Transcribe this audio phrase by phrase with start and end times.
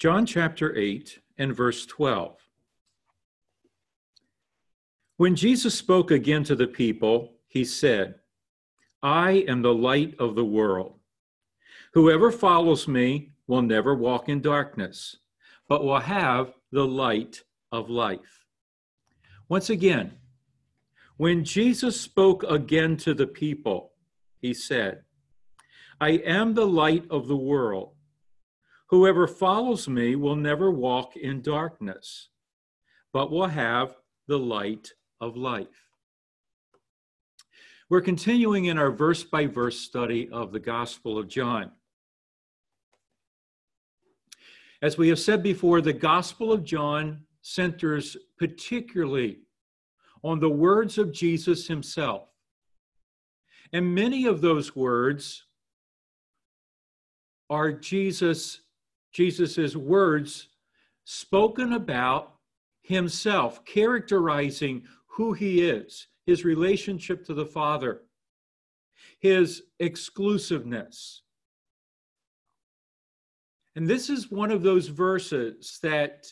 [0.00, 2.34] John chapter 8 and verse 12.
[5.18, 8.14] When Jesus spoke again to the people, he said,
[9.02, 10.94] I am the light of the world.
[11.92, 15.16] Whoever follows me will never walk in darkness,
[15.68, 18.46] but will have the light of life.
[19.50, 20.12] Once again,
[21.18, 23.92] when Jesus spoke again to the people,
[24.38, 25.02] he said,
[26.00, 27.96] I am the light of the world.
[28.90, 32.28] Whoever follows me will never walk in darkness,
[33.12, 33.94] but will have
[34.26, 35.68] the light of life.
[37.88, 41.70] We're continuing in our verse by verse study of the Gospel of John.
[44.82, 49.38] As we have said before, the Gospel of John centers particularly
[50.24, 52.28] on the words of Jesus himself.
[53.72, 55.44] And many of those words
[57.48, 58.62] are Jesus
[59.12, 60.48] Jesus's words
[61.04, 62.34] spoken about
[62.82, 68.02] himself, characterizing who he is, his relationship to the Father,
[69.18, 71.22] his exclusiveness.
[73.76, 76.26] And this is one of those verses that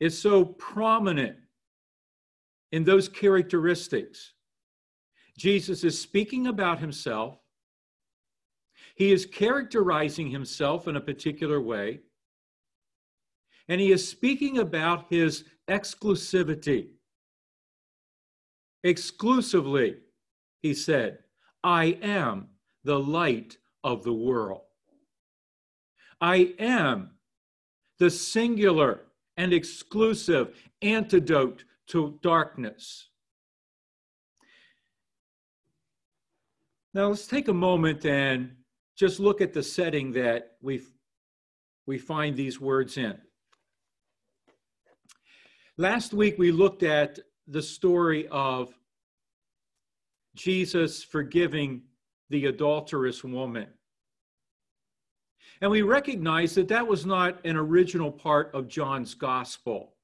[0.00, 1.36] is so prominent
[2.72, 4.32] in those characteristics.
[5.36, 7.38] Jesus is speaking about himself.
[8.98, 12.00] He is characterizing himself in a particular way.
[13.68, 16.88] And he is speaking about his exclusivity.
[18.82, 19.98] Exclusively,
[20.62, 21.18] he said,
[21.62, 22.48] I am
[22.82, 24.62] the light of the world.
[26.20, 27.10] I am
[28.00, 29.02] the singular
[29.36, 33.10] and exclusive antidote to darkness.
[36.94, 38.57] Now, let's take a moment and
[38.98, 40.82] just look at the setting that we
[41.86, 43.16] we find these words in.
[45.78, 48.74] Last week, we looked at the story of
[50.34, 51.82] Jesus forgiving
[52.28, 53.68] the adulterous woman.
[55.62, 59.94] And we recognize that that was not an original part of John's gospel.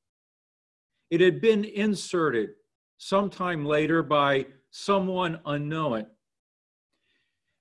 [1.11, 2.51] It had been inserted
[2.97, 6.07] sometime later by someone unknown.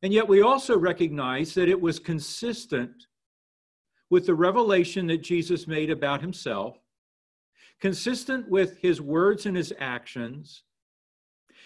[0.04, 3.08] And yet we also recognize that it was consistent
[4.10, 6.78] with the revelation that Jesus made about himself,
[7.80, 10.64] consistent with his words and his actions,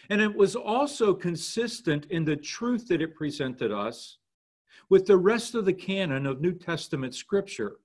[0.09, 4.19] and it was also consistent in the truth that it presented us
[4.89, 7.77] with the rest of the canon of New Testament scripture,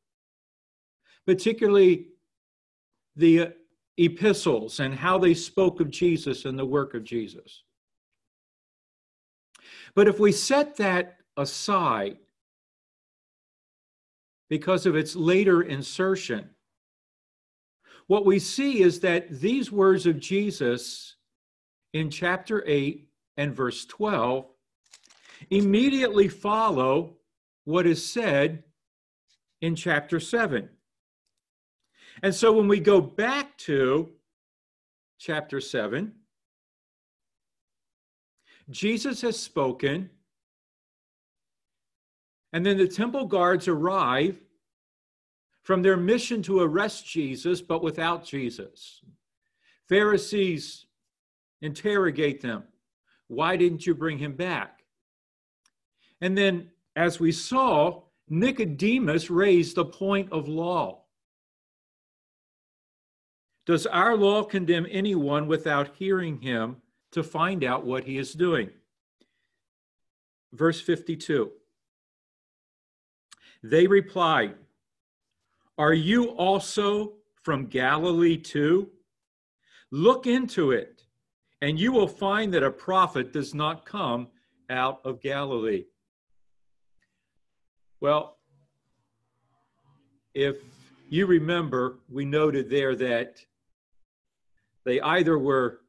[1.27, 2.09] particularly
[3.17, 3.55] the
[3.97, 7.65] epistles and how they spoke of Jesus and the work of Jesus.
[9.95, 12.19] But if we set that aside
[14.49, 16.51] because of its later insertion,
[18.07, 21.17] what we see is that these words of Jesus
[21.93, 24.47] in chapter 8 and verse 12
[25.51, 27.17] immediately follow
[27.65, 28.65] what is said
[29.61, 30.69] in chapter 7.
[32.23, 34.11] And so when we go back to
[35.19, 36.13] chapter 7,
[38.71, 40.11] Jesus has spoken,
[42.53, 44.41] and then the temple guards arrive
[45.63, 49.01] from their mission to arrest Jesus, but without Jesus.
[49.89, 50.87] Pharisees
[51.61, 52.65] interrogate them.
[53.29, 54.83] Why didn't you bring him back?
[56.21, 61.05] And then, as we saw, Nicodemus raised the point of law.
[63.65, 66.82] Does our law condemn anyone without hearing him
[67.13, 68.71] to find out what he is doing?
[70.53, 71.51] Verse 52.
[73.63, 74.55] They replied,
[75.79, 78.91] Are you also from Galilee too?
[79.91, 81.03] Look into it,
[81.61, 84.29] and you will find that a prophet does not come
[84.71, 85.85] out of Galilee.
[88.01, 88.39] Well,
[90.35, 90.57] if
[91.09, 93.45] you remember, we noted there that
[94.85, 95.82] they either were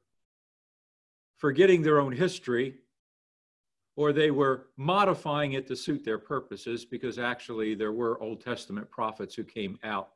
[1.43, 2.73] forgetting their own history
[3.97, 8.89] or they were modifying it to suit their purposes because actually there were Old Testament
[8.89, 10.11] prophets who came out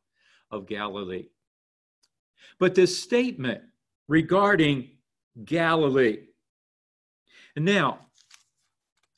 [0.52, 1.26] of Galilee.
[2.60, 3.62] But this statement
[4.08, 4.92] regarding
[5.44, 6.28] Galilee,
[7.58, 8.00] and now,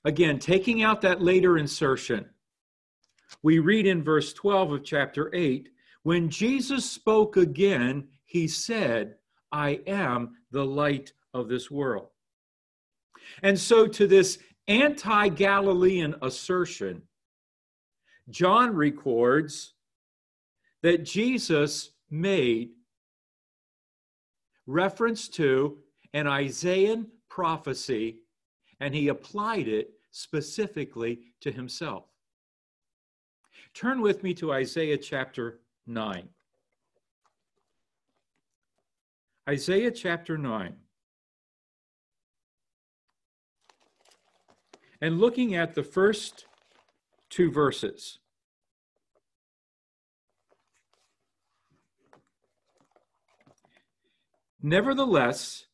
[0.04, 2.28] again, taking out that later insertion,
[3.44, 5.70] we read in verse 12 of chapter 8
[6.02, 9.18] when Jesus spoke again, he said,
[9.52, 12.08] I am the light of this world.
[13.44, 17.04] And so, to this anti Galilean assertion,
[18.30, 19.74] John records
[20.82, 22.72] that Jesus made
[24.66, 25.78] reference to
[26.14, 28.20] an Isaiah prophecy
[28.80, 32.06] and he applied it specifically to himself.
[33.74, 36.28] Turn with me to Isaiah chapter 9.
[39.48, 40.76] Isaiah chapter 9.
[45.02, 46.46] And looking at the first
[47.30, 48.20] two verses.
[54.62, 55.68] Nevertheless,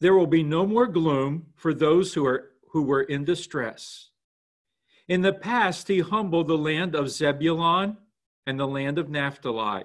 [0.00, 4.10] there will be no more gloom for those who are who were in distress.
[5.08, 7.96] In the past, he humbled the land of Zebulun
[8.46, 9.84] and the land of Naphtali.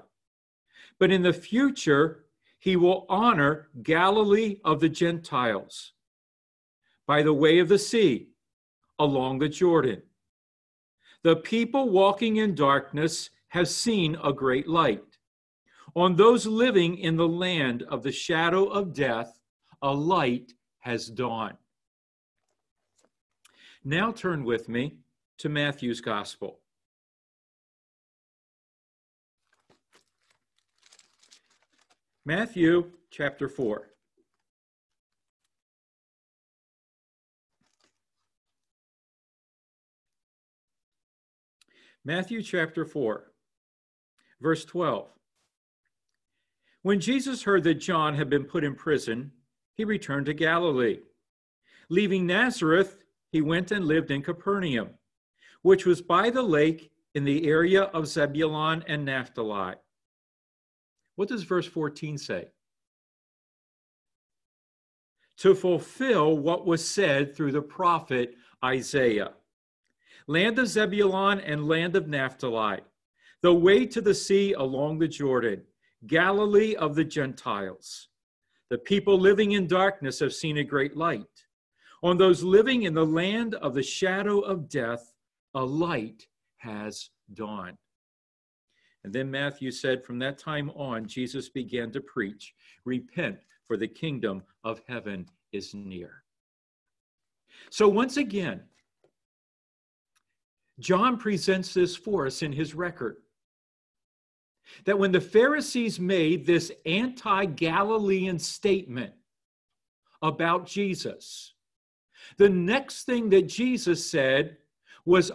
[0.99, 2.25] But in the future,
[2.59, 5.93] he will honor Galilee of the Gentiles
[7.07, 8.30] by the way of the sea
[9.01, 9.99] along the Jordan.
[11.23, 15.17] The people walking in darkness have seen a great light.
[15.95, 19.39] On those living in the land of the shadow of death,
[19.81, 21.57] a light has dawned.
[23.83, 24.97] Now turn with me
[25.39, 26.59] to Matthew's Gospel.
[32.23, 33.90] Matthew chapter 4.
[42.03, 43.31] Matthew chapter 4,
[44.41, 45.07] verse 12.
[46.81, 49.31] When Jesus heard that John had been put in prison,
[49.75, 51.01] he returned to Galilee.
[51.89, 52.97] Leaving Nazareth,
[53.31, 54.89] he went and lived in Capernaum,
[55.61, 59.75] which was by the lake in the area of Zebulun and Naphtali.
[61.17, 62.47] What does verse 14 say?
[65.37, 68.33] To fulfill what was said through the prophet
[68.65, 69.33] Isaiah
[70.27, 72.79] land of Zebulun and land of Naphtali,
[73.41, 75.63] the way to the sea along the Jordan,
[76.07, 78.09] Galilee of the Gentiles.
[78.69, 81.25] The people living in darkness have seen a great light.
[82.03, 85.13] On those living in the land of the shadow of death,
[85.53, 86.27] a light
[86.57, 87.77] has dawned.
[89.03, 92.53] And then Matthew said, From that time on, Jesus began to preach,
[92.85, 96.23] Repent, for the kingdom of heaven is near.
[97.69, 98.61] So once again,
[100.81, 103.17] John presents this for us in his record.
[104.85, 109.13] That when the Pharisees made this anti Galilean statement
[110.21, 111.53] about Jesus,
[112.37, 114.57] the next thing that Jesus said
[115.05, 115.31] was,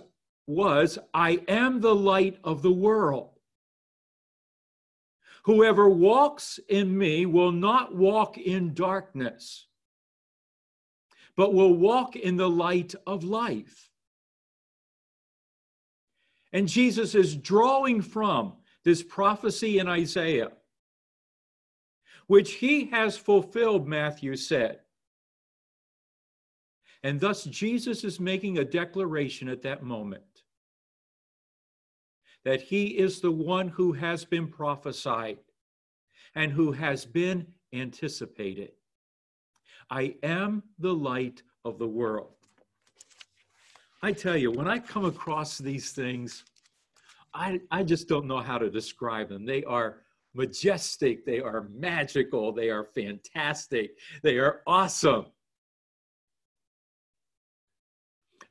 [0.46, 3.30] was I am the light of the world.
[5.44, 9.66] Whoever walks in me will not walk in darkness,
[11.36, 13.85] but will walk in the light of life.
[16.56, 20.52] And Jesus is drawing from this prophecy in Isaiah,
[22.28, 24.80] which he has fulfilled, Matthew said.
[27.02, 30.22] And thus, Jesus is making a declaration at that moment
[32.46, 35.36] that he is the one who has been prophesied
[36.34, 38.70] and who has been anticipated.
[39.90, 42.35] I am the light of the world.
[44.06, 46.44] I tell you, when I come across these things,
[47.34, 49.44] I, I just don't know how to describe them.
[49.44, 50.02] They are
[50.32, 55.26] majestic, they are magical, they are fantastic, they are awesome.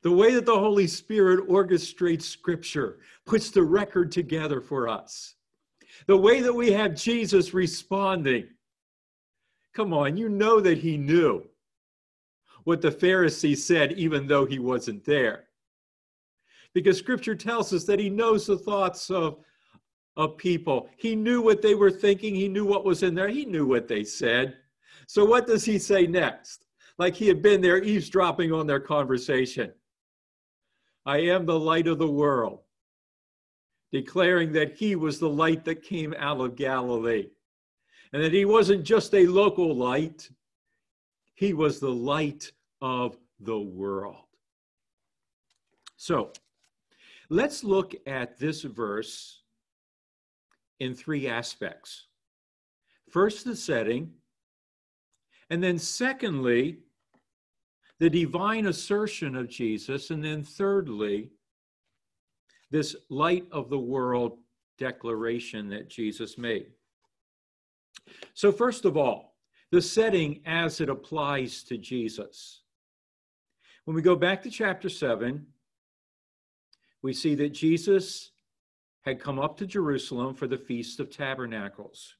[0.02, 5.36] the way that the Holy Spirit orchestrates Scripture, puts the record together for us,
[6.06, 8.46] the way that we have Jesus responding.
[9.72, 11.44] Come on, you know that he knew
[12.64, 15.45] what the Pharisees said, even though he wasn't there.
[16.76, 19.38] Because Scripture tells us that he knows the thoughts of,
[20.18, 20.90] of people.
[20.98, 23.88] He knew what they were thinking, he knew what was in there, he knew what
[23.88, 24.58] they said.
[25.06, 26.66] So, what does he say next?
[26.98, 29.72] Like he had been there eavesdropping on their conversation.
[31.06, 32.60] I am the light of the world,
[33.90, 37.30] declaring that he was the light that came out of Galilee,
[38.12, 40.28] and that he wasn't just a local light,
[41.36, 42.52] he was the light
[42.82, 44.26] of the world.
[45.96, 46.32] So
[47.28, 49.42] let's look at this verse
[50.80, 52.06] in three aspects.
[53.10, 54.12] First, the setting,
[55.50, 56.78] and then secondly,
[57.98, 61.30] the divine assertion of Jesus, and then thirdly,
[62.70, 64.38] this light of the world
[64.78, 66.66] declaration that Jesus made.
[68.34, 69.36] So, first of all,
[69.70, 72.62] the setting as it applies to Jesus.
[73.84, 75.46] When we go back to chapter 7,
[77.02, 78.30] we see that Jesus
[79.02, 82.14] had come up to Jerusalem for the Feast of Tabernacles.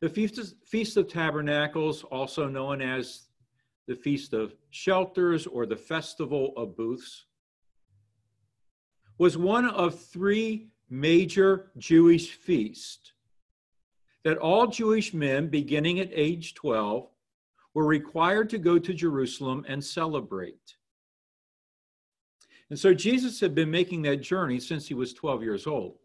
[0.00, 3.28] The Feast of Tabernacles, also known as
[3.86, 7.24] the Feast of Shelters or the Festival of Booths,
[9.18, 13.12] was one of three major Jewish feasts
[14.24, 17.08] that all Jewish men beginning at age 12
[17.74, 20.76] were required to go to Jerusalem and celebrate.
[22.70, 25.98] And so Jesus had been making that journey since he was 12 years old.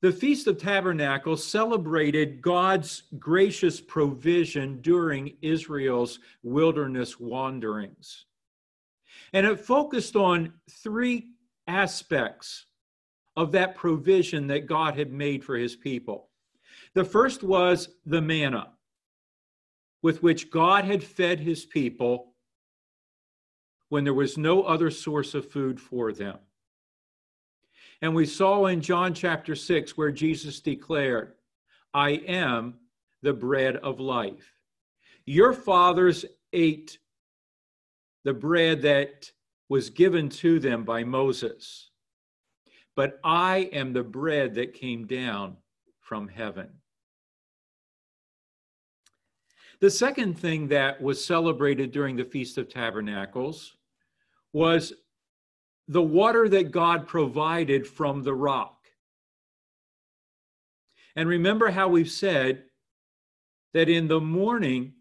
[0.00, 8.26] The Feast of Tabernacles celebrated God's gracious provision during Israel's wilderness wanderings.
[9.32, 11.30] And it focused on three
[11.66, 12.66] aspects
[13.36, 16.28] of that provision that God had made for his people.
[16.94, 18.70] The first was the manna,
[20.02, 22.27] with which God had fed his people
[23.88, 26.38] when there was no other source of food for them.
[28.00, 31.32] And we saw in John chapter 6 where Jesus declared,
[31.92, 32.74] I am
[33.22, 34.52] the bread of life.
[35.24, 36.98] Your fathers ate
[38.24, 39.32] the bread that
[39.68, 41.90] was given to them by Moses,
[42.94, 45.56] but I am the bread that came down
[46.00, 46.68] from heaven.
[49.80, 53.76] The second thing that was celebrated during the Feast of Tabernacles
[54.52, 54.92] was
[55.88, 58.76] the water that God provided from the rock.
[61.16, 62.64] And remember how we've said
[63.74, 64.92] that in the morning,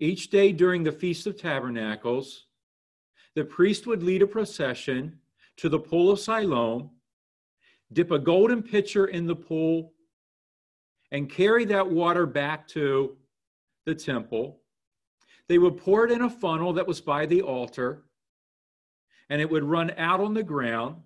[0.00, 2.46] each day during the Feast of Tabernacles,
[3.34, 5.18] the priest would lead a procession
[5.56, 6.90] to the pool of Siloam,
[7.92, 9.92] dip a golden pitcher in the pool,
[11.10, 13.16] and carry that water back to
[13.86, 14.60] the temple.
[15.48, 18.04] They would pour it in a funnel that was by the altar,
[19.30, 20.96] and it would run out on the ground.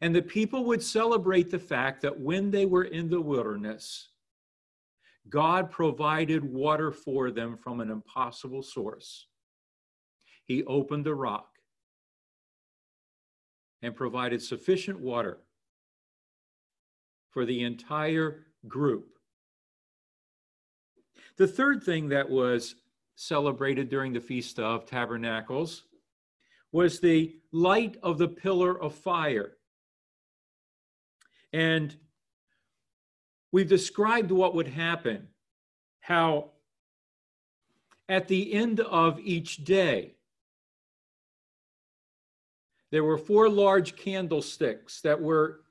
[0.00, 4.10] And the people would celebrate the fact that when they were in the wilderness,
[5.28, 9.26] God provided water for them from an impossible source.
[10.44, 11.48] He opened the rock
[13.82, 15.38] and provided sufficient water
[17.30, 19.18] for the entire group.
[21.36, 22.76] The third thing that was
[23.20, 25.82] celebrated during the Feast of Tabernacles
[26.70, 29.56] was the light of the pillar of fire.
[31.52, 31.96] And
[33.50, 35.26] we've described what would happen,
[35.98, 36.52] how
[38.08, 40.14] at the end of each day,
[42.92, 45.62] there were four large candlesticks that were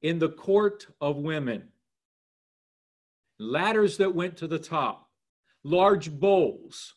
[0.00, 1.68] in the court of women,
[3.38, 5.03] ladders that went to the top,
[5.64, 6.94] large bowls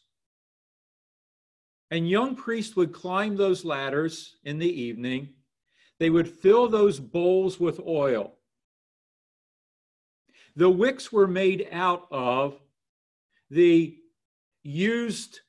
[1.90, 5.30] and young priests would climb those ladders in the evening.
[6.00, 8.34] They would fill those bowls with oil.
[10.56, 12.60] The wicks were made out of
[13.50, 13.98] the
[14.64, 15.40] used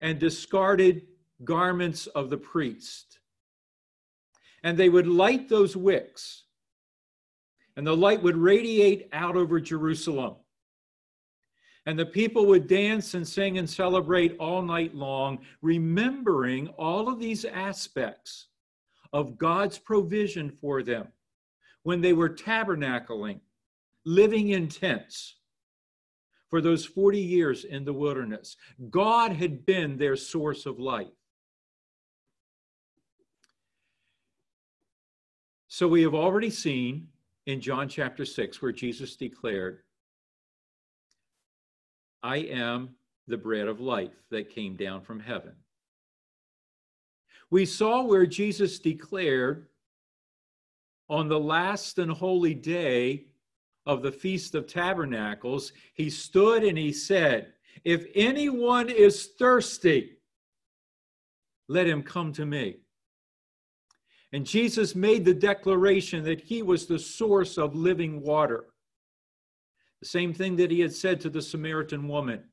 [0.00, 1.02] and discarded
[1.44, 3.18] garments of the priest.
[4.62, 6.44] And they would light those wicks,
[7.76, 10.36] and the light would radiate out over Jerusalem.
[11.86, 17.18] And the people would dance and sing and celebrate all night long, remembering all of
[17.18, 18.46] these aspects
[19.12, 21.08] of God's provision for them
[21.82, 23.40] when they were tabernacling,
[24.06, 25.36] living in tents
[26.48, 28.56] for those 40 years in the wilderness.
[28.90, 31.08] God had been their source of life.
[35.68, 37.08] So we have already seen
[37.46, 39.80] in John chapter 6 where Jesus declared,
[42.24, 42.88] I am
[43.28, 45.52] the bread of life that came down from heaven.
[47.50, 49.66] We saw where Jesus declared
[51.10, 53.26] on the last and holy day
[53.84, 57.52] of the Feast of Tabernacles, he stood and he said,
[57.84, 60.16] If anyone is thirsty,
[61.68, 62.78] let him come to me.
[64.32, 68.64] And Jesus made the declaration that he was the source of living water.
[70.04, 72.44] Same thing that he had said to the Samaritan woman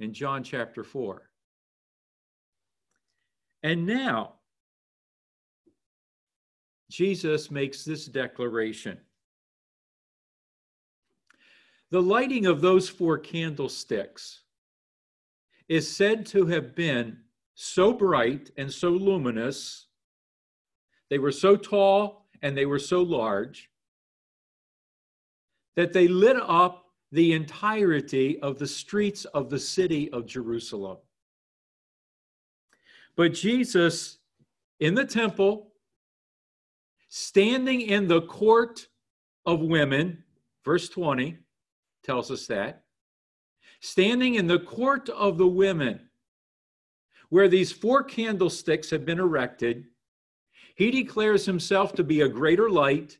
[0.00, 1.22] in John chapter 4.
[3.62, 4.34] And now,
[6.90, 8.98] Jesus makes this declaration.
[11.90, 14.42] The lighting of those four candlesticks
[15.68, 17.18] is said to have been
[17.54, 19.86] so bright and so luminous,
[21.10, 23.67] they were so tall and they were so large,
[25.78, 30.96] that they lit up the entirety of the streets of the city of Jerusalem.
[33.14, 34.18] But Jesus
[34.80, 35.70] in the temple,
[37.08, 38.88] standing in the court
[39.46, 40.24] of women,
[40.64, 41.38] verse 20
[42.02, 42.82] tells us that,
[43.78, 46.08] standing in the court of the women,
[47.28, 49.84] where these four candlesticks have been erected,
[50.74, 53.18] he declares himself to be a greater light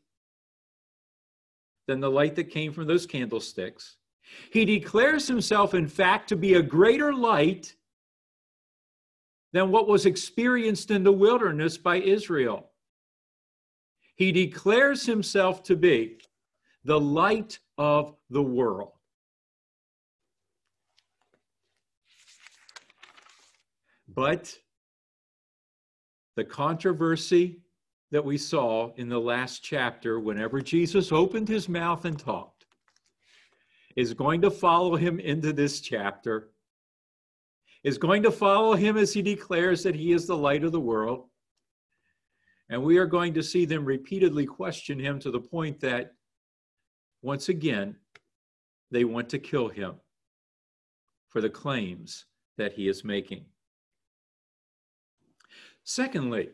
[1.89, 3.97] than the light that came from those candlesticks.
[4.51, 7.75] He declares himself, in fact, to be a greater light
[9.53, 12.69] than what was experienced in the wilderness by Israel.
[14.15, 16.19] He declares himself to be
[16.83, 18.91] the light of the world.
[24.07, 24.55] But
[26.35, 27.61] the controversy
[28.11, 32.65] that we saw in the last chapter, whenever Jesus opened his mouth and talked,
[33.95, 36.49] is going to follow him into this chapter,
[37.83, 40.79] is going to follow him as he declares that he is the light of the
[40.79, 41.25] world.
[42.69, 46.13] And we are going to see them repeatedly question him to the point that,
[47.21, 47.95] once again,
[48.91, 49.95] they want to kill him
[51.29, 52.25] for the claims
[52.57, 53.45] that he is making.
[55.83, 56.49] Secondly,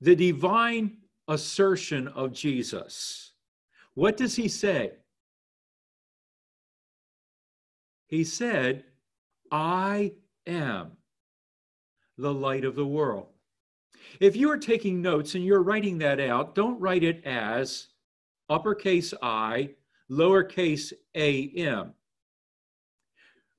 [0.00, 0.98] the divine
[1.28, 3.32] assertion of Jesus.
[3.94, 4.92] What does he say?
[8.06, 8.84] He said,
[9.50, 10.12] I
[10.46, 10.92] am
[12.18, 13.28] the light of the world.
[14.20, 17.88] If you are taking notes and you're writing that out, don't write it as
[18.48, 19.70] uppercase I,
[20.10, 21.94] lowercase a m.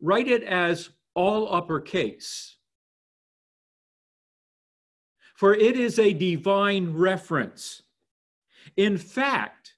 [0.02, 2.55] Write it as all uppercase
[5.36, 7.84] for it is a divine reference.
[8.78, 9.76] In fact,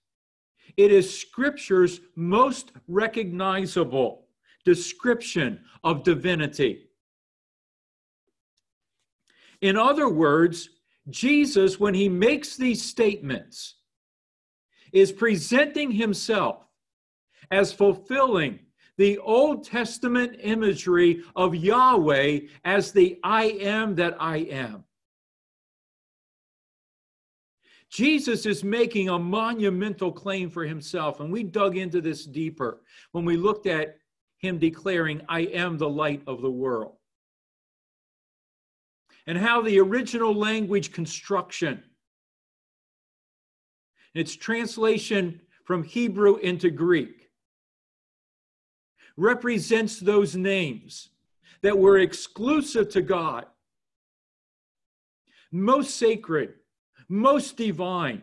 [0.77, 4.27] it is Scripture's most recognizable
[4.63, 6.89] description of divinity.
[9.61, 10.69] In other words,
[11.09, 13.75] Jesus, when he makes these statements,
[14.93, 16.67] is presenting himself
[17.49, 18.59] as fulfilling
[18.97, 24.83] the Old Testament imagery of Yahweh as the I am that I am.
[27.89, 31.19] Jesus is making a monumental claim for himself.
[31.19, 33.97] And we dug into this deeper when we looked at
[34.39, 36.95] him declaring, I am the light of the world.
[39.25, 41.83] And how the original language construction,
[44.13, 47.29] its translation from Hebrew into Greek,
[49.17, 51.09] represents those names
[51.61, 53.45] that were exclusive to God,
[55.51, 56.53] most sacred,
[57.09, 58.21] most divine.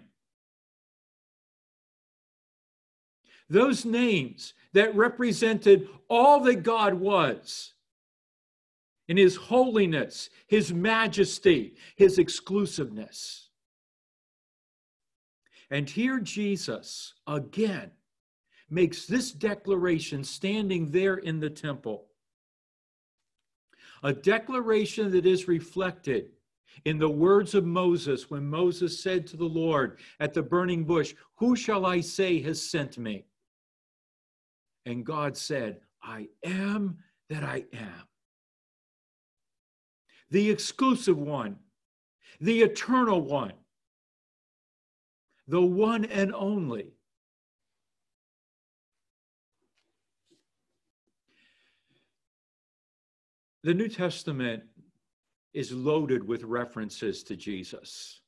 [3.49, 7.75] Those names that represented all that God was
[9.07, 13.51] in his holiness, his majesty, his exclusiveness.
[15.71, 17.91] And here Jesus again
[18.71, 22.07] makes this declaration standing there in the temple.
[24.03, 26.31] A declaration that is reflected
[26.85, 31.15] in the words of Moses, when Moses said to the Lord at the burning bush,
[31.37, 33.25] Who shall I say has sent me?
[34.87, 36.99] And God said, I am
[37.31, 38.09] that I am.
[40.31, 41.57] The exclusive one,
[42.41, 43.55] the eternal one,
[45.47, 46.93] the one and only.
[53.63, 54.65] The New Testament
[55.55, 58.21] is loaded with references to Jesus.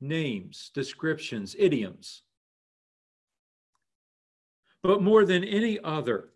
[0.00, 2.22] Names, descriptions, idioms.
[4.82, 6.28] But more than any other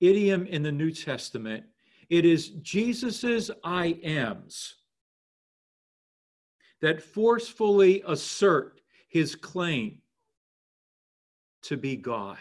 [0.00, 1.64] idiom in the New Testament,
[2.10, 4.76] it is Jesus's I ams
[6.82, 9.98] that forcefully assert his claim
[11.62, 12.38] to be God.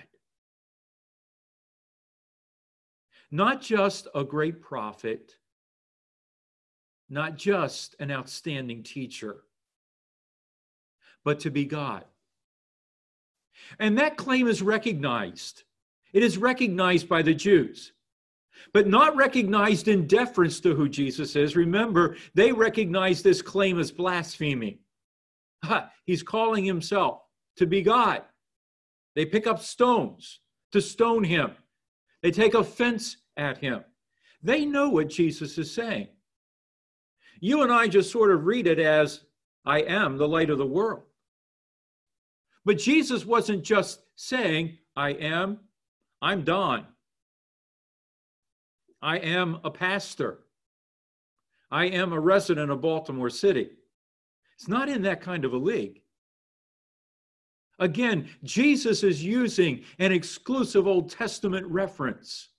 [3.32, 5.36] Not just a great prophet,
[7.10, 9.44] not just an outstanding teacher,
[11.24, 12.06] but to be God.
[13.80, 15.64] And that claim is recognized.
[16.14, 17.94] It is recognized by the Jews,
[18.74, 21.56] but not recognized in deference to who Jesus is.
[21.56, 24.80] Remember, they recognize this claim as blasphemy.
[25.66, 27.22] Ha, he's calling himself
[27.58, 28.24] to be God.
[29.16, 30.40] They pick up stones
[30.72, 31.52] to stone him.
[32.22, 33.84] They take offense at him.
[34.42, 36.08] They know what Jesus is saying.
[37.40, 39.22] You and I just sort of read it as,
[39.66, 41.04] I am the light of the world.
[42.66, 45.60] But Jesus wasn't just saying, I am,
[46.22, 46.86] I'm Don.
[49.02, 50.40] I am a pastor.
[51.72, 53.70] I am a resident of Baltimore City.
[54.56, 56.02] It's not in that kind of a league.
[57.80, 62.50] Again, Jesus is using an exclusive Old Testament reference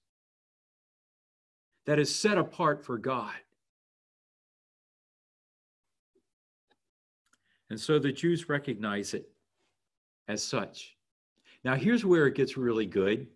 [1.85, 3.35] that is set apart for God.
[7.69, 9.31] And so the Jews recognize it
[10.27, 10.97] as such.
[11.65, 13.27] Now, here's where it gets really good.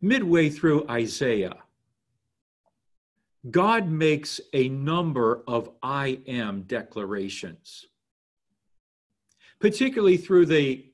[0.00, 1.63] Midway through Isaiah,
[3.50, 7.86] God makes a number of I am declarations,
[9.60, 10.86] particularly through the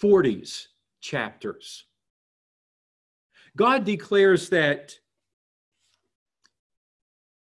[0.00, 0.66] 40s
[1.00, 1.84] chapters.
[3.56, 4.98] God declares that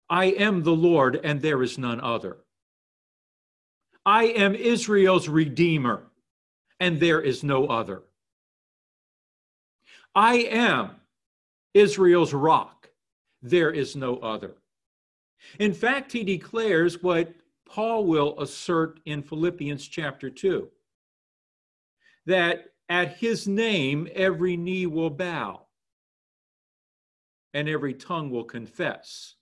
[0.10, 2.38] I am the Lord and there is none other.
[4.06, 6.04] I am Israel's Redeemer
[6.80, 8.04] and there is no other.
[10.16, 10.92] I am
[11.74, 12.79] Israel's rock.
[13.42, 14.56] There is no other.
[15.60, 17.34] In fact, he declares what
[17.66, 20.70] Paul will assert in Philippians chapter 2
[22.26, 25.62] that at his name every knee will bow
[27.54, 29.36] and every tongue will confess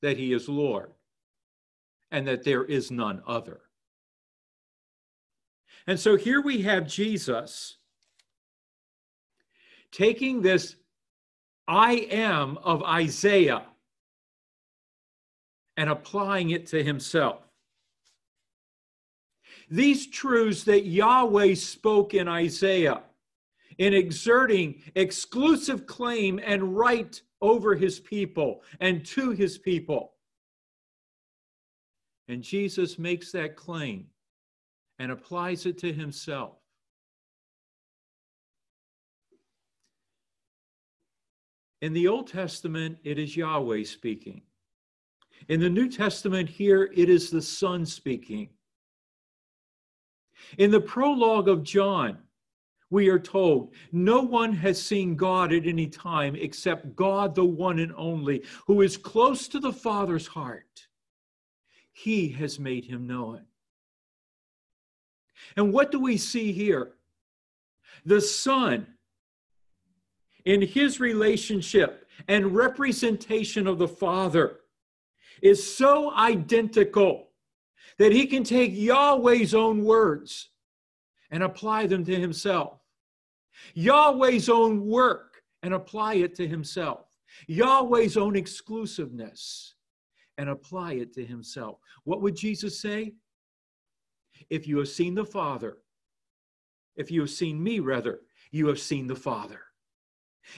[0.00, 0.92] that he is Lord
[2.10, 3.60] and that there is none other.
[5.86, 7.78] And so here we have Jesus
[9.90, 10.76] taking this
[11.68, 13.64] I am of Isaiah
[15.76, 17.40] and applying it to himself.
[19.70, 23.02] These truths that Yahweh spoke in Isaiah
[23.78, 30.12] in exerting exclusive claim and right over his people and to his people.
[32.28, 34.06] And Jesus makes that claim
[34.98, 36.61] and applies it to himself.
[41.82, 44.42] In the Old Testament, it is Yahweh speaking.
[45.48, 48.50] In the New Testament, here it is the Son speaking.
[50.58, 52.18] In the prologue of John,
[52.90, 57.80] we are told no one has seen God at any time except God, the one
[57.80, 60.86] and only, who is close to the Father's heart.
[61.90, 63.44] He has made him known.
[65.56, 66.92] And what do we see here?
[68.04, 68.86] The Son
[70.44, 74.60] in his relationship and representation of the Father
[75.42, 77.30] is so identical
[77.98, 80.50] that he can take Yahweh's own words
[81.30, 82.80] and apply them to himself,
[83.74, 87.06] Yahweh's own work and apply it to himself,
[87.48, 89.74] Yahweh's own exclusiveness
[90.38, 91.78] and apply it to himself.
[92.04, 93.14] What would Jesus say?
[94.50, 95.78] If you have seen the Father,
[96.96, 99.60] if you have seen me, rather, you have seen the Father.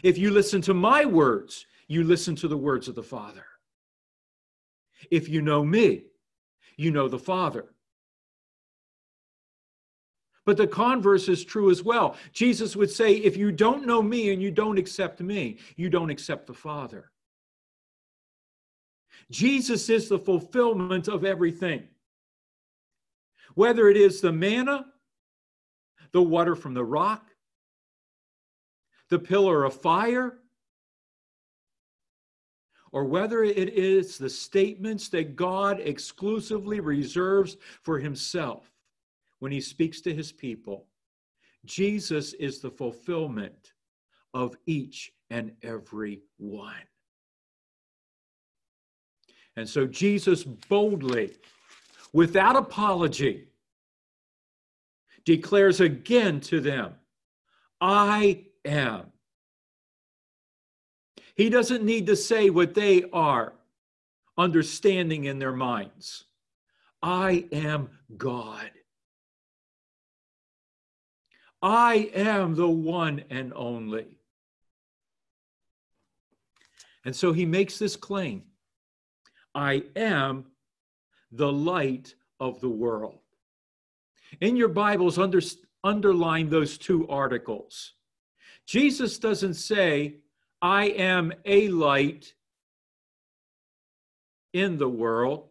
[0.03, 3.45] If you listen to my words, you listen to the words of the Father.
[5.11, 6.05] If you know me,
[6.77, 7.67] you know the Father.
[10.47, 12.17] But the converse is true as well.
[12.33, 16.11] Jesus would say, if you don't know me and you don't accept me, you don't
[16.11, 17.11] accept the Father.
[19.31, 21.89] Jesus is the fulfillment of everything.
[23.55, 24.87] Whether it is the manna,
[26.13, 27.31] the water from the rock,
[29.15, 30.41] the pillar of fire,
[32.91, 38.73] or whether it is the statements that God exclusively reserves for himself
[39.39, 40.87] when he speaks to his people.
[41.65, 43.75] Jesus is the fulfillment
[44.33, 46.75] of each and every one.
[49.55, 51.37] And so Jesus boldly,
[52.13, 53.47] without apology,
[55.25, 56.95] declares again to them,
[57.81, 59.13] I am.
[61.35, 63.55] He doesn't need to say what they are
[64.39, 66.25] understanding in their minds.
[67.03, 68.71] I am God.
[71.61, 74.19] I am the one and only.
[77.05, 78.45] And so he makes this claim
[79.55, 80.47] I am
[81.31, 83.19] the light of the world.
[84.41, 85.41] In your Bibles, under,
[85.83, 87.93] underline those two articles.
[88.67, 90.17] Jesus doesn't say,
[90.63, 92.35] I am a light
[94.53, 95.49] in the world.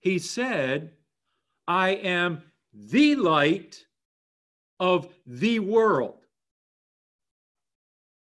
[0.00, 0.92] He said,
[1.66, 3.84] I am the light
[4.78, 6.18] of the world.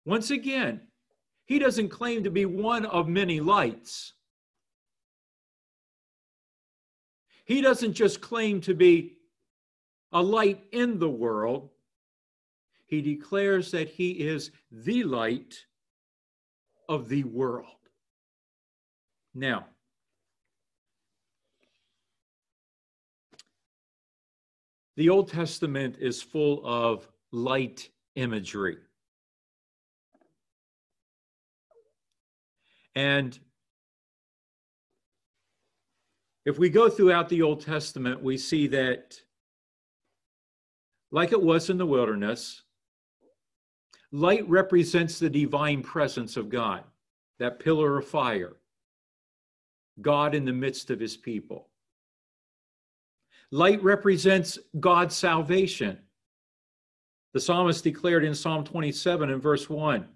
[0.05, 0.81] Once again,
[1.45, 4.13] he doesn't claim to be one of many lights.
[7.45, 9.17] He doesn't just claim to be
[10.11, 11.69] a light in the world,
[12.91, 15.55] he declares that he is the light
[16.89, 17.65] of the world.
[19.33, 19.65] Now,
[24.97, 28.75] the Old Testament is full of light imagery.
[32.93, 33.39] And
[36.43, 39.15] if we go throughout the Old Testament, we see that,
[41.09, 42.63] like it was in the wilderness,
[44.11, 46.83] light represents the divine presence of God,
[47.39, 48.53] that pillar of fire,
[50.01, 51.69] God in the midst of his people.
[53.51, 55.97] Light represents God's salvation.
[57.33, 60.07] The psalmist declared in Psalm 27 and verse 1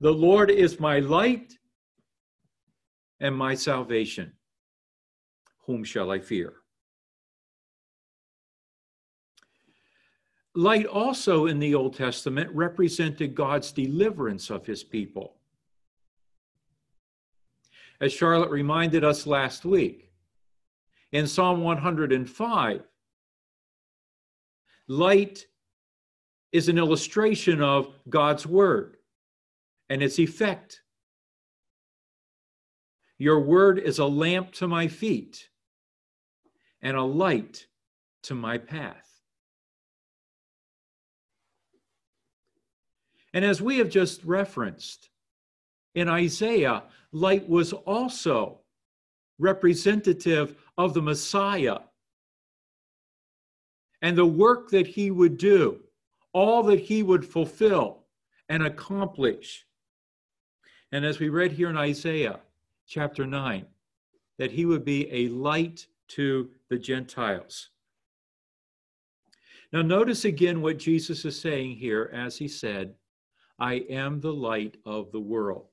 [0.00, 1.54] The Lord is my light
[3.20, 4.32] and my salvation.
[5.66, 6.54] Whom shall I fear?
[10.54, 15.36] Light also in the Old Testament represented God's deliverance of his people.
[18.00, 20.10] As Charlotte reminded us last week,
[21.12, 22.82] in Psalm 105,
[24.88, 25.46] light
[26.52, 28.96] is an illustration of God's word
[29.88, 30.82] and its effect.
[33.18, 35.48] Your word is a lamp to my feet
[36.82, 37.66] and a light
[38.24, 39.11] to my path.
[43.34, 45.08] And as we have just referenced,
[45.94, 48.60] in Isaiah, light was also
[49.38, 51.78] representative of the Messiah
[54.00, 55.80] and the work that he would do,
[56.32, 58.04] all that he would fulfill
[58.48, 59.64] and accomplish.
[60.90, 62.40] And as we read here in Isaiah
[62.86, 63.64] chapter 9,
[64.38, 67.70] that he would be a light to the Gentiles.
[69.72, 72.94] Now, notice again what Jesus is saying here as he said,
[73.58, 75.66] I am the light of the world.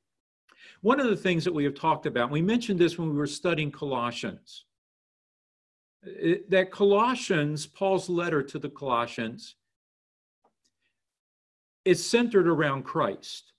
[0.82, 3.28] One of the things that we have talked about, we mentioned this when we were
[3.28, 4.66] studying Colossians,
[6.04, 9.56] that Colossians, Paul's letter to the Colossians,
[11.86, 13.54] is centered around Christ.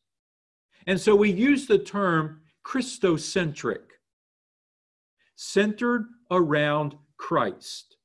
[0.87, 3.83] And so we use the term Christocentric,
[5.37, 7.96] centered around Christ.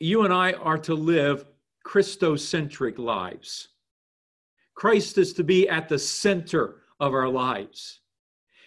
[0.00, 1.44] You and I are to live
[1.88, 3.68] Christocentric lives.
[4.74, 8.00] Christ is to be at the center of our lives.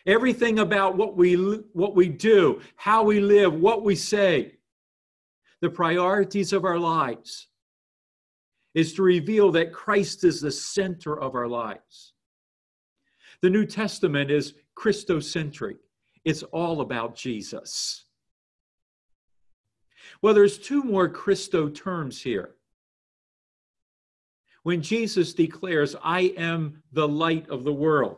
[0.08, 1.36] Everything about what we,
[1.74, 4.54] what we do, how we live, what we say,
[5.62, 7.48] the priorities of our lives
[8.74, 12.14] is to reveal that Christ is the center of our lives.
[13.44, 15.78] The New Testament is Christocentric.
[16.26, 18.06] It's all about Jesus.
[20.24, 22.56] Well, there's two more Christo terms here.
[24.63, 28.17] When Jesus declares, I am the light of the world.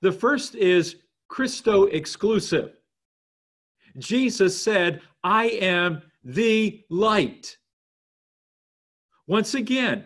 [0.00, 0.96] The first is
[1.28, 2.76] Christo exclusive.
[3.98, 7.56] Jesus said, I am the light.
[9.26, 10.04] Once again,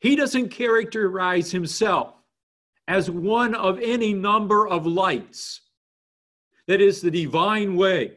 [0.00, 2.14] he doesn't characterize himself
[2.88, 5.60] as one of any number of lights.
[6.66, 8.12] That is the divine way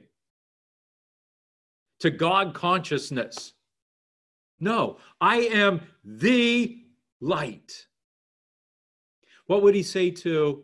[1.99, 3.53] to God consciousness.
[4.63, 6.85] No, I am the
[7.19, 7.85] light.
[9.47, 10.63] What would he say to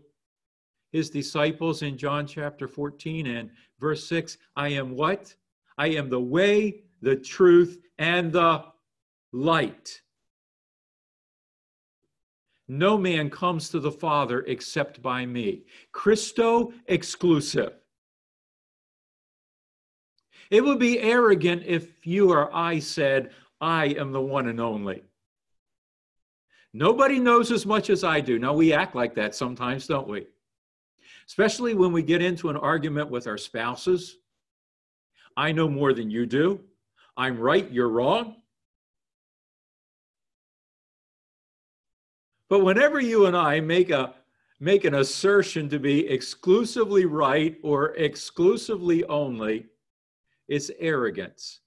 [0.94, 4.38] his disciples in John chapter 14 and verse 6?
[4.56, 5.36] I am what?
[5.78, 8.64] I am the way, the truth, and the
[9.34, 10.02] light.
[12.70, 15.66] No man comes to the Father except by me.
[15.92, 17.74] Christo exclusive.
[20.52, 25.04] It would be arrogant if you or I said, I am the one and only.
[26.74, 28.38] Nobody knows as much as I do.
[28.40, 30.28] Now, we act like that sometimes, don't we?
[31.28, 34.18] Especially when we get into an argument with our spouses.
[35.36, 36.62] I know more than you do.
[37.18, 38.36] I'm right, you're wrong.
[42.50, 44.16] But whenever you and I make a
[44.60, 49.68] make an assertion to be exclusively right or exclusively only,
[50.48, 51.62] it's arrogance.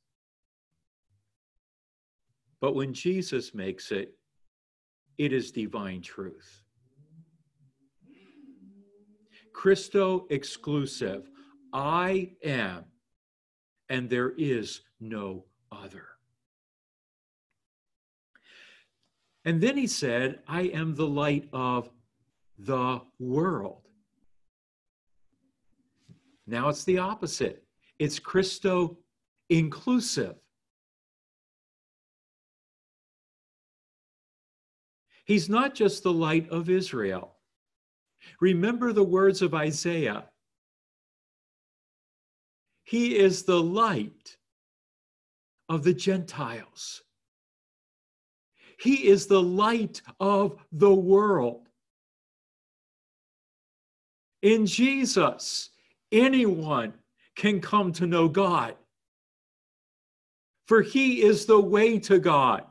[2.63, 4.15] But when Jesus makes it,
[5.19, 6.63] it is divine truth.
[9.53, 11.29] Christo exclusive.
[11.73, 12.85] I am,
[13.89, 16.07] and there is no other.
[19.45, 21.91] And then he said, I am the light of
[22.59, 23.89] the world.
[26.47, 27.65] Now it's the opposite.
[27.99, 28.99] It's Christo
[29.49, 30.37] inclusive.
[35.33, 37.33] He's not just the light of Israel.
[38.39, 40.27] Remember the words of Isaiah.
[42.85, 44.37] He is the light
[45.71, 47.01] of the Gentiles.
[48.79, 51.67] He is the light of the world.
[54.43, 55.71] In Jesus,
[56.13, 56.93] anyone
[57.37, 58.75] can come to know God,
[60.67, 62.67] for he is the way to God.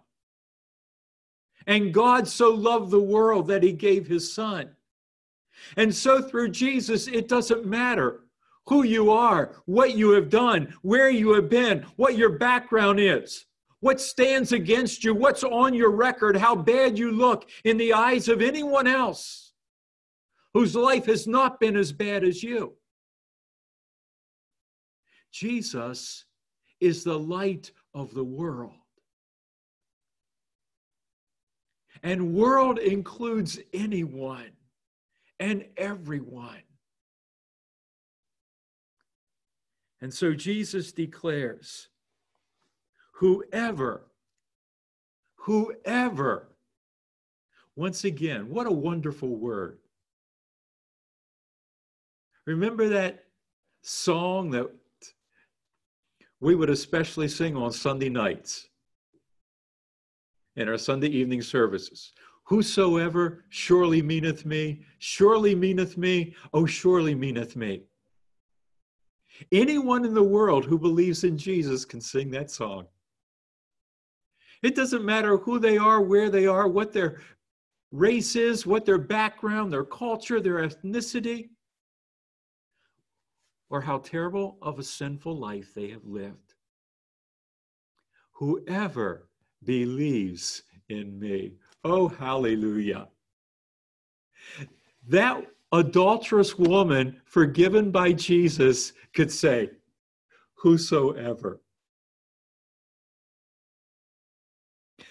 [1.68, 4.72] And God so loved the world that he gave his son.
[5.78, 8.22] And so through Jesus, it doesn't matter
[8.68, 13.46] who you are, what you have done, where you have been, what your background is,
[13.80, 18.28] what stands against you, what's on your record, how bad you look in the eyes
[18.28, 19.54] of anyone else
[20.54, 22.74] whose life has not been as bad as you.
[25.32, 26.26] Jesus
[26.80, 28.81] is the light of the world.
[32.04, 34.52] And world includes anyone
[35.40, 36.62] and everyone.
[40.02, 41.90] And so Jesus declares
[43.14, 44.08] whoever,
[45.36, 46.50] whoever,
[47.76, 49.78] once again, what a wonderful word.
[52.48, 53.26] Remember that
[53.84, 54.70] song that
[56.40, 58.68] we would especially sing on Sunday nights
[60.56, 62.14] in our Sunday evening services.
[62.44, 67.84] Whosoever surely meaneth me, surely meaneth me, oh, surely meaneth me.
[69.52, 72.88] Anyone in the world who believes in Jesus can sing that song.
[74.62, 77.22] It doesn't matter who they are, where they are, what their
[77.92, 81.50] race is, what their background, their culture, their ethnicity,
[83.70, 86.54] or how terrible of a sinful life they have lived.
[88.34, 89.30] Whoever
[89.64, 91.54] believes in me.
[91.84, 93.08] Oh, hallelujah.
[95.08, 99.72] That adulterous woman, forgiven by Jesus, could say,
[100.56, 101.60] Whosoever.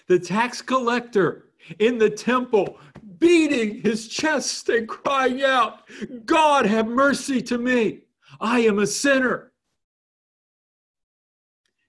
[0.07, 1.47] The tax collector
[1.79, 2.79] in the temple,
[3.17, 5.81] beating his chest and crying out,
[6.25, 8.01] God, have mercy to me.
[8.39, 9.51] I am a sinner.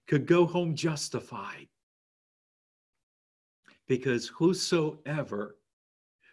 [0.07, 1.67] Could go home justified
[3.87, 5.57] because whosoever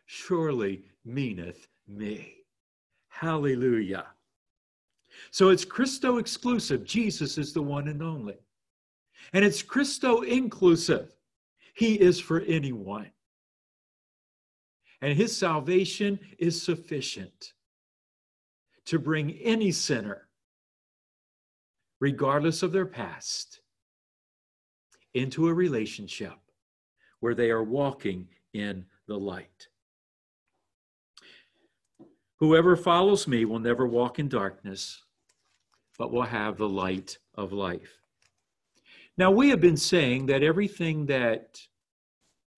[0.06, 2.34] surely meaneth me.
[3.08, 4.06] Hallelujah.
[5.30, 6.84] So it's Christo exclusive.
[6.84, 8.38] Jesus is the one and only.
[9.32, 11.14] And it's Christo inclusive.
[11.74, 13.10] He is for anyone.
[15.02, 17.54] And his salvation is sufficient
[18.86, 20.28] to bring any sinner,
[22.00, 23.60] regardless of their past,
[25.14, 26.32] into a relationship
[27.20, 29.68] where they are walking in the light.
[32.36, 35.02] Whoever follows me will never walk in darkness,
[35.98, 37.98] but will have the light of life.
[39.18, 41.60] Now, we have been saying that everything that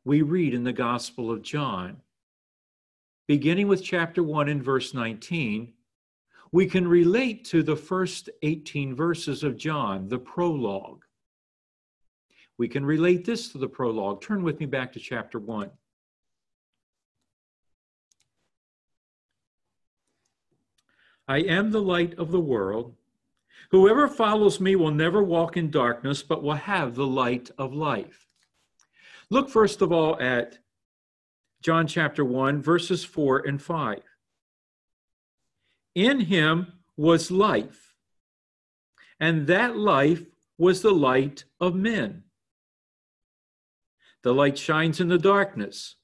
[0.04, 2.00] we read in the Gospel of John,
[3.26, 5.72] beginning with chapter 1 and verse 19,
[6.52, 11.04] we can relate to the first 18 verses of John, the prologue.
[12.58, 14.22] We can relate this to the prologue.
[14.22, 15.70] Turn with me back to chapter 1.
[21.28, 22.94] I am the light of the world.
[23.70, 28.28] Whoever follows me will never walk in darkness, but will have the light of life.
[29.30, 30.58] Look first of all at
[31.62, 34.02] John chapter 1, verses 4 and 5.
[35.94, 37.94] In him was life,
[39.18, 40.24] and that life
[40.58, 42.24] was the light of men.
[44.22, 45.96] The light shines in the darkness,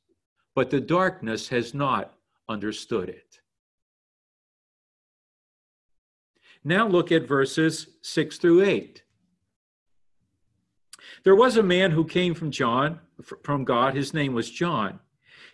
[0.54, 2.14] but the darkness has not
[2.48, 3.40] understood it.
[6.64, 9.02] Now look at verses 6 through 8.
[11.22, 13.00] There was a man who came from John,
[13.42, 13.94] from God.
[13.94, 14.98] His name was John.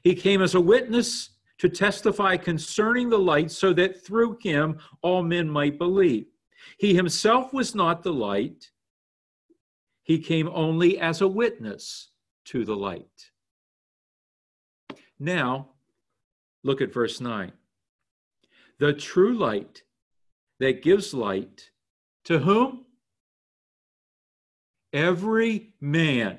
[0.03, 5.23] He came as a witness to testify concerning the light so that through him all
[5.23, 6.27] men might believe.
[6.79, 8.71] He himself was not the light,
[10.03, 12.11] he came only as a witness
[12.47, 13.31] to the light.
[15.19, 15.71] Now,
[16.63, 17.53] look at verse 9.
[18.79, 19.83] The true light
[20.61, 21.71] that gives light
[22.25, 22.85] to whom?
[24.93, 26.39] Every man,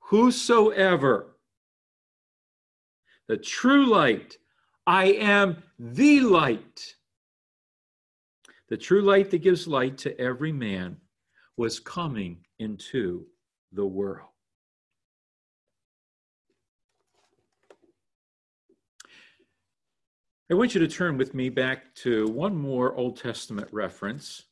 [0.00, 1.36] whosoever.
[3.28, 4.36] The true light,
[4.86, 6.96] I am the light.
[8.72, 10.96] the true light that gives light to every man,
[11.58, 13.26] was coming into
[13.72, 14.31] the world.
[20.50, 24.42] I want you to turn with me back to one more Old Testament reference.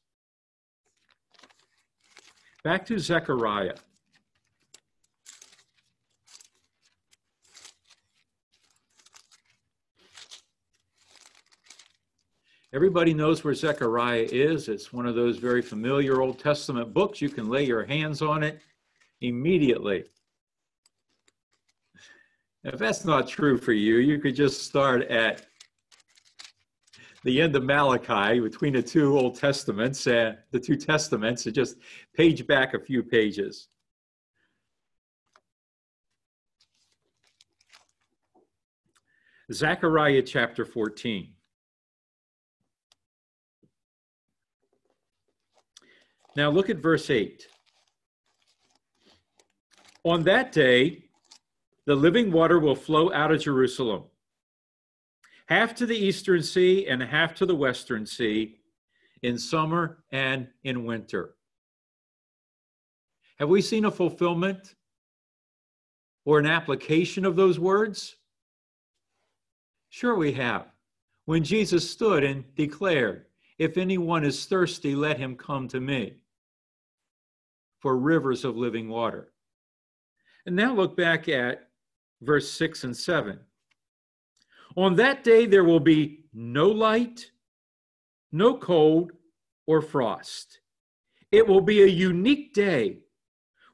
[2.63, 3.75] Back to Zechariah.
[12.73, 14.69] Everybody knows where Zechariah is.
[14.69, 17.21] It's one of those very familiar Old Testament books.
[17.21, 18.61] You can lay your hands on it
[19.21, 20.05] immediately.
[22.63, 25.50] If that's not true for you, you could just start at
[27.25, 31.77] the end of Malachi between the two Old Testaments and the two Testaments and just
[32.15, 33.69] page back a few pages.
[39.53, 41.33] Zechariah chapter 14.
[46.37, 47.47] Now look at verse 8.
[50.05, 51.05] On that day,
[51.87, 54.05] the living water will flow out of Jerusalem,
[55.51, 58.57] half to the eastern sea and half to the western sea,
[59.23, 61.35] in summer and in winter.
[63.39, 64.75] Have we seen a fulfillment
[66.25, 68.17] or an application of those words?
[69.91, 70.69] Sure, we have.
[71.27, 73.27] When Jesus stood and declared,
[73.59, 76.23] If anyone is thirsty, let him come to me
[77.81, 79.33] for rivers of living water.
[80.47, 81.69] And now look back at
[82.23, 83.39] verse 6 and 7.
[84.81, 87.33] On that day there will be no light,
[88.33, 89.13] no cold,
[89.67, 90.61] or frost.
[91.31, 93.01] It will be a unique day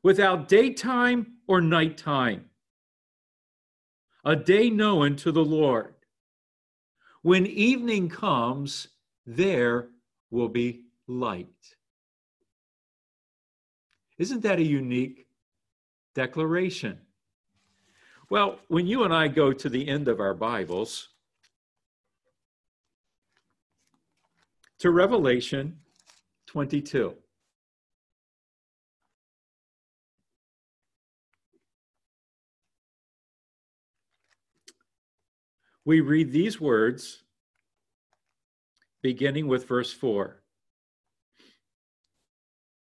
[0.03, 2.51] without daytime or nighttime,
[4.25, 5.95] a day known to the Lord.
[7.23, 8.89] When evening comes,
[9.25, 9.91] there
[10.33, 11.77] will be light.
[14.19, 15.29] Isn't that a unique
[16.17, 17.06] declaration?
[18.29, 21.09] Well, when you and I go to the end of our Bibles,
[24.79, 25.79] to Revelation
[26.47, 27.15] 22.
[35.85, 37.23] We read these words
[39.03, 40.43] beginning with verse 4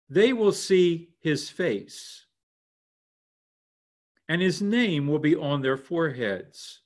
[0.09, 2.25] they will see his face,
[4.29, 6.81] and his name will be on their foreheads.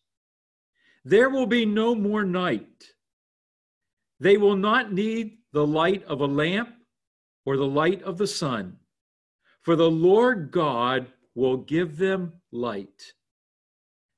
[1.04, 2.94] There will be no more night.
[4.22, 6.70] They will not need the light of a lamp
[7.46, 8.78] or the light of the sun,
[9.62, 13.12] for the Lord God will give them light,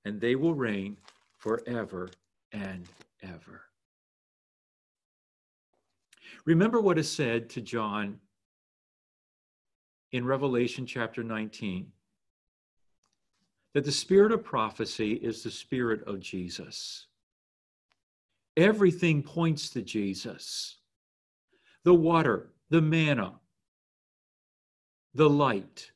[0.06, 0.98] and they will reign
[1.40, 2.10] forever
[2.52, 2.88] and
[3.24, 3.64] ever.
[6.46, 8.20] Remember what is said to John
[10.12, 11.92] in Revelation chapter 19
[13.76, 17.08] that the spirit of prophecy is the spirit of Jesus.
[18.56, 20.78] Everything points to Jesus
[21.84, 23.34] the water, the manna,
[25.14, 25.92] the light.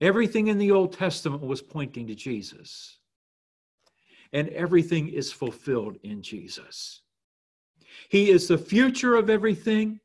[0.00, 2.98] Everything in the Old Testament was pointing to Jesus.
[4.32, 7.00] And everything is fulfilled in Jesus.
[8.10, 10.00] He is the future of everything,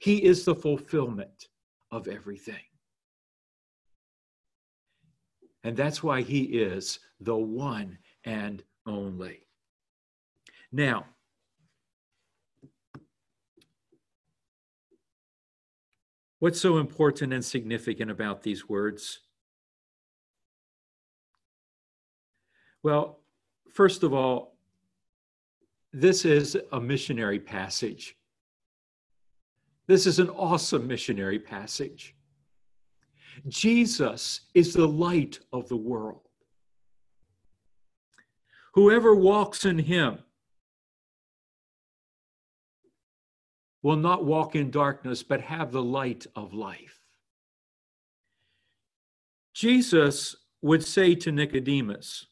[0.00, 1.48] He is the fulfillment
[1.92, 2.64] of everything.
[5.64, 9.40] And that's why he is the one and only.
[10.70, 11.06] Now,
[16.38, 19.20] what's so important and significant about these words?
[22.82, 23.20] Well,
[23.72, 24.58] first of all,
[25.94, 28.18] this is a missionary passage.
[29.86, 32.14] This is an awesome missionary passage.
[33.48, 36.20] Jesus is the light of the world.
[38.74, 40.18] Whoever walks in him
[43.82, 47.00] will not walk in darkness, but have the light of life.
[49.52, 52.26] Jesus would say to Nicodemus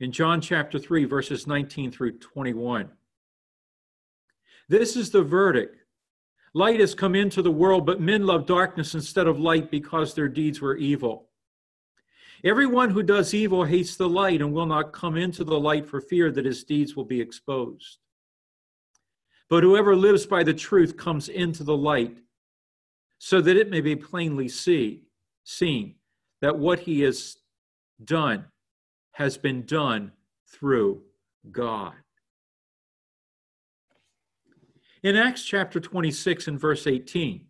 [0.00, 2.90] in John chapter 3, verses 19 through 21
[4.68, 5.83] this is the verdict.
[6.54, 10.28] Light has come into the world, but men love darkness instead of light because their
[10.28, 11.28] deeds were evil.
[12.44, 16.00] Everyone who does evil hates the light and will not come into the light for
[16.00, 17.98] fear that his deeds will be exposed.
[19.50, 22.18] But whoever lives by the truth comes into the light
[23.18, 25.04] so that it may be plainly see,
[25.42, 25.96] seen
[26.40, 27.36] that what he has
[28.04, 28.44] done
[29.12, 30.12] has been done
[30.46, 31.02] through
[31.50, 31.94] God.
[35.04, 37.44] In Acts chapter 26 and verse 18,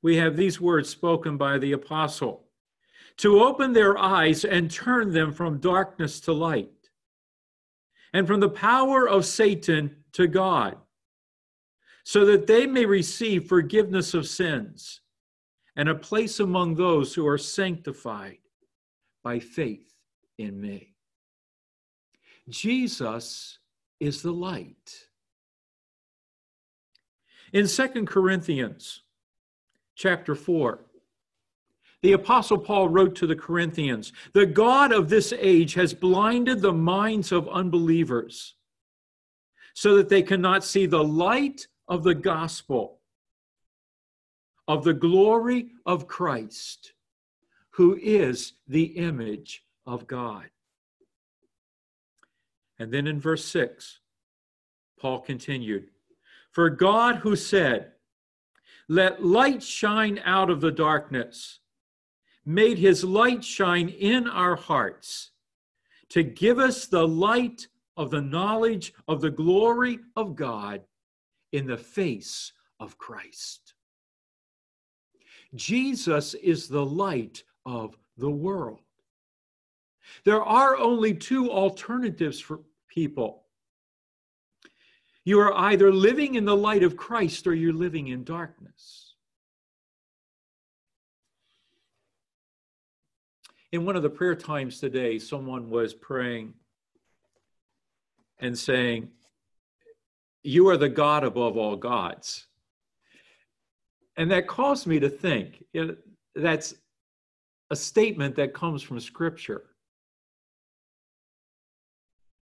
[0.00, 2.44] we have these words spoken by the apostle
[3.18, 6.70] to open their eyes and turn them from darkness to light,
[8.14, 10.78] and from the power of Satan to God,
[12.02, 15.02] so that they may receive forgiveness of sins
[15.76, 18.38] and a place among those who are sanctified
[19.22, 19.92] by faith
[20.38, 20.94] in me.
[22.48, 23.58] Jesus
[24.00, 25.05] is the light.
[27.56, 29.00] In Second Corinthians
[29.94, 30.78] chapter 4,
[32.02, 36.74] the Apostle Paul wrote to the Corinthians The God of this age has blinded the
[36.74, 38.56] minds of unbelievers
[39.72, 42.98] so that they cannot see the light of the gospel
[44.68, 46.92] of the glory of Christ,
[47.70, 50.50] who is the image of God.
[52.78, 54.00] And then in verse 6,
[55.00, 55.88] Paul continued
[56.56, 57.92] For God, who said,
[58.88, 61.60] Let light shine out of the darkness,
[62.46, 65.32] made his light shine in our hearts
[66.08, 70.80] to give us the light of the knowledge of the glory of God
[71.52, 73.74] in the face of Christ.
[75.54, 78.80] Jesus is the light of the world.
[80.24, 83.45] There are only two alternatives for people.
[85.26, 89.14] You are either living in the light of Christ or you're living in darkness.
[93.72, 96.54] In one of the prayer times today, someone was praying
[98.38, 99.08] and saying,
[100.44, 102.46] You are the God above all gods.
[104.16, 105.96] And that caused me to think you know,
[106.36, 106.72] that's
[107.72, 109.64] a statement that comes from Scripture.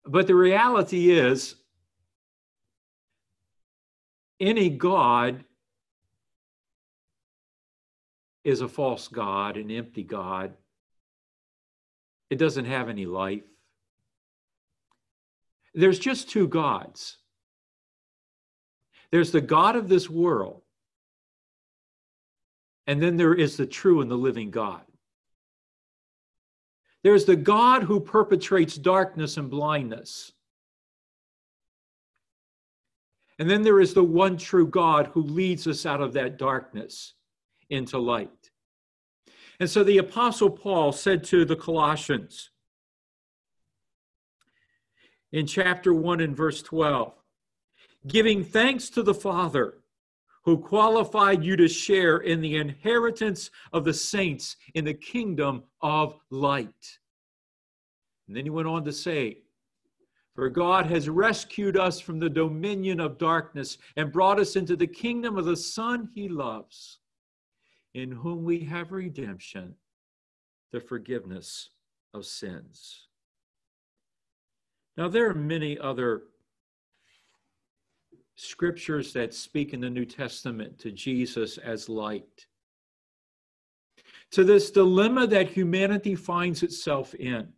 [0.05, 1.55] But the reality is,
[4.41, 5.45] any God
[8.43, 10.53] is a false God, an empty God.
[12.29, 13.43] It doesn't have any life.
[15.73, 17.17] There's just two gods
[19.11, 20.61] there's the God of this world,
[22.87, 24.83] and then there is the true and the living God.
[27.03, 30.31] There's the God who perpetrates darkness and blindness.
[33.41, 37.15] And then there is the one true God who leads us out of that darkness
[37.71, 38.51] into light.
[39.59, 42.51] And so the Apostle Paul said to the Colossians
[45.31, 47.13] in chapter 1 and verse 12,
[48.05, 49.79] giving thanks to the Father
[50.45, 56.15] who qualified you to share in the inheritance of the saints in the kingdom of
[56.29, 56.99] light.
[58.27, 59.39] And then he went on to say,
[60.35, 64.87] For God has rescued us from the dominion of darkness and brought us into the
[64.87, 66.99] kingdom of the Son he loves,
[67.93, 69.75] in whom we have redemption,
[70.71, 71.69] the forgiveness
[72.13, 73.07] of sins.
[74.95, 76.23] Now, there are many other
[78.35, 82.47] scriptures that speak in the New Testament to Jesus as light.
[84.31, 87.49] To this dilemma that humanity finds itself in,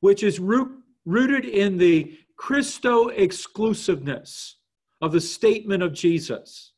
[0.00, 4.56] which is root, rooted in the Christo exclusiveness
[5.00, 6.72] of the statement of Jesus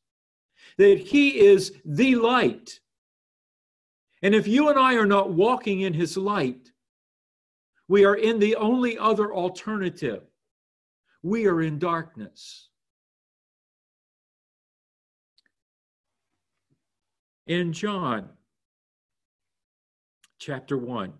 [0.76, 2.78] that he is the light.
[4.22, 6.70] And if you and I are not walking in his light,
[7.88, 10.22] we are in the only other alternative.
[11.22, 12.68] We are in darkness.
[17.48, 18.28] in John
[20.38, 21.12] chapter 1.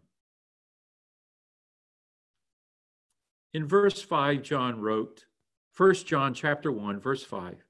[3.55, 5.25] In verse 5, John wrote,
[5.77, 7.65] 1 John chapter 1, verse 5.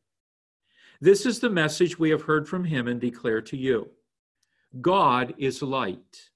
[1.01, 3.91] This is the message we have heard from him and declare to you
[4.81, 6.31] God is light.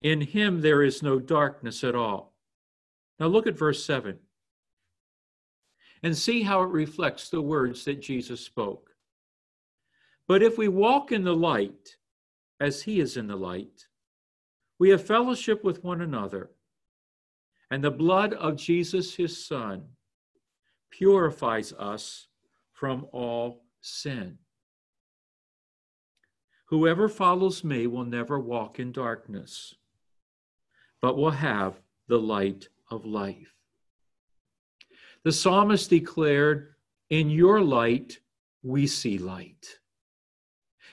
[0.00, 2.34] In him there is no darkness at all.
[3.18, 4.18] Now look at verse 7
[6.02, 8.90] and see how it reflects the words that Jesus spoke.
[10.26, 11.96] But if we walk in the light,
[12.60, 13.86] as he is in the light,
[14.78, 16.50] we have fellowship with one another.
[17.72, 19.84] And the blood of Jesus, his son,
[20.90, 22.26] purifies us
[22.74, 24.36] from all sin.
[26.66, 29.74] Whoever follows me will never walk in darkness,
[31.00, 33.54] but will have the light of life.
[35.24, 36.74] The psalmist declared,
[37.08, 38.18] In your light
[38.62, 39.78] we see light.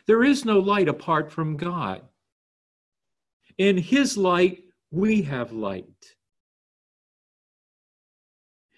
[0.06, 2.04] There is no light apart from God.
[3.58, 6.16] In His light, we have light.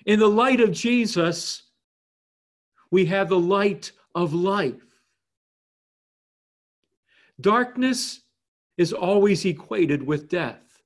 [0.06, 1.64] In the light of Jesus,
[2.89, 4.82] we have the light of life.
[7.39, 8.22] Darkness
[8.78, 10.82] is always equated with death,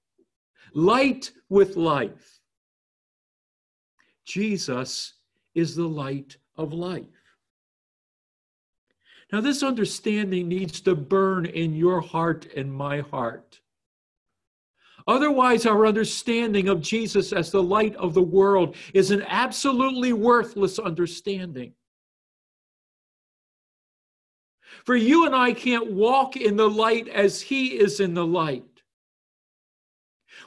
[0.74, 2.40] light with life.
[4.26, 5.14] Jesus
[5.54, 7.06] is the light of life.
[9.32, 13.60] Now, this understanding needs to burn in your heart and my heart.
[15.08, 20.80] Otherwise, our understanding of Jesus as the light of the world is an absolutely worthless
[20.80, 21.74] understanding.
[24.84, 28.64] For you and I can't walk in the light as He is in the light.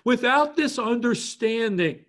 [0.05, 2.05] Without this understanding,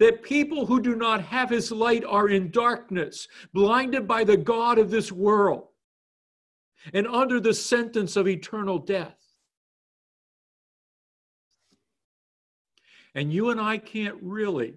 [0.00, 4.78] that people who do not have his light are in darkness, blinded by the God
[4.78, 5.68] of this world,
[6.94, 9.18] and under the sentence of eternal death.
[13.14, 14.74] And you and I can't really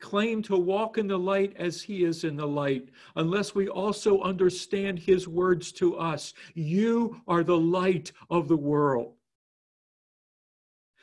[0.00, 4.20] claim to walk in the light as he is in the light unless we also
[4.22, 6.34] understand his words to us.
[6.54, 9.14] You are the light of the world.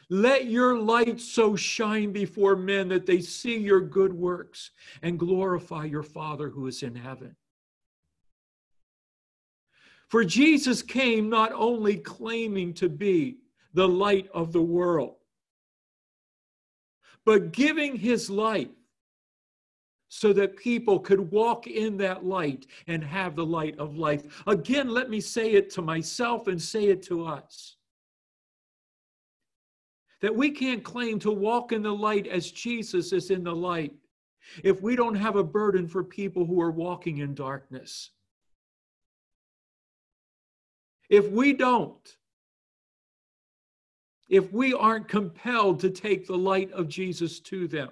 [0.09, 4.71] Let your light so shine before men that they see your good works
[5.01, 7.35] and glorify your Father who is in heaven.
[10.07, 13.39] For Jesus came not only claiming to be
[13.75, 15.17] the light of the world,
[17.25, 18.69] but giving his life
[20.07, 24.43] so that people could walk in that light and have the light of life.
[24.47, 27.75] Again, let me say it to myself and say it to us
[30.21, 33.93] that we can't claim to walk in the light as Jesus is in the light
[34.63, 38.11] if we don't have a burden for people who are walking in darkness.
[41.09, 42.17] If we don't,
[44.27, 47.89] if we aren't compelled to take the light of Jesus to them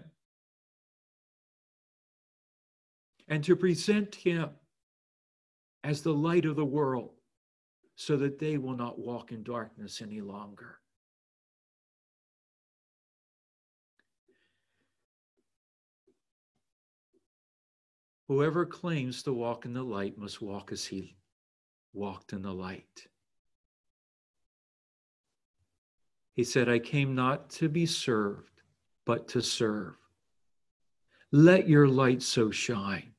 [3.28, 4.50] and to present him
[5.84, 7.12] as the light of the world
[7.96, 10.80] so that they will not walk in darkness any longer.
[18.28, 21.16] Whoever claims to walk in the light must walk as he
[21.94, 23.08] walked in the light.
[26.34, 28.62] He said, I came not to be served,
[29.06, 29.96] but to serve.
[31.32, 33.14] Let your light so shine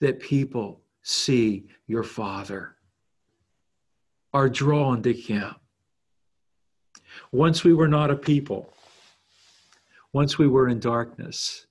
[0.00, 2.76] that people see your Father,
[4.32, 5.54] are drawn to Him.
[7.30, 8.72] Once we were not a people,
[10.12, 11.66] once we were in darkness,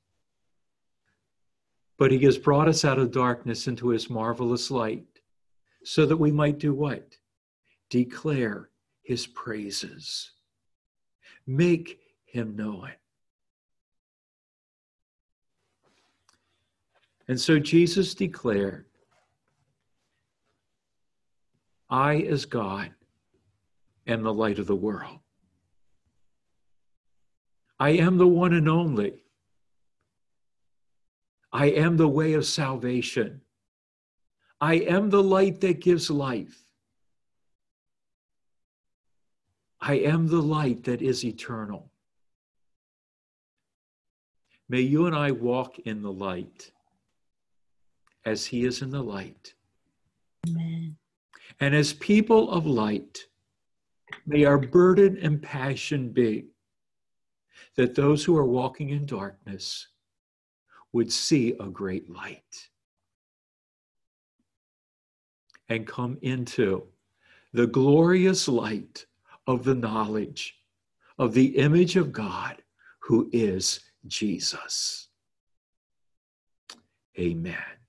[2.01, 5.05] but he has brought us out of darkness into his marvelous light
[5.83, 7.15] so that we might do what?
[7.91, 8.70] Declare
[9.01, 10.31] his praises.
[11.47, 12.97] Make him know it.
[17.27, 18.85] And so Jesus declared,
[21.89, 22.91] I, as God,
[24.07, 25.19] am the light of the world.
[27.79, 29.23] I am the one and only.
[31.51, 33.41] I am the way of salvation.
[34.61, 36.60] I am the light that gives life.
[39.81, 41.91] I am the light that is eternal.
[44.69, 46.71] May you and I walk in the light
[48.25, 49.53] as He is in the light.
[50.47, 50.95] Amen.
[51.59, 53.19] And as people of light,
[54.25, 56.45] may our burden and passion be
[57.75, 59.87] that those who are walking in darkness
[60.93, 62.69] would see a great light
[65.69, 66.83] and come into
[67.53, 69.05] the glorious light
[69.47, 70.55] of the knowledge
[71.17, 72.57] of the image of God
[72.99, 75.09] who is Jesus.
[77.19, 77.80] Amen.